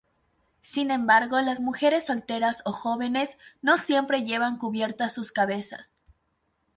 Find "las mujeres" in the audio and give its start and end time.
1.41-2.07